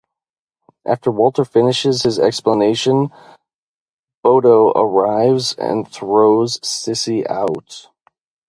After 0.87 1.11
Walter 1.11 1.45
finishes 1.45 2.01
his 2.01 2.17
explanation, 2.17 3.11
Bodo 4.23 4.69
arrives 4.71 5.53
and 5.53 5.87
throws 5.87 6.59
Sissi 6.61 7.23
out. 7.29 7.87